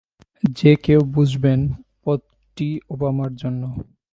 যে 0.53 0.71
কেউ 0.75 1.01
বুঝবেন, 1.13 1.59
পদটি 2.05 2.67
ওবামার 2.89 3.31
জন্য। 3.35 3.61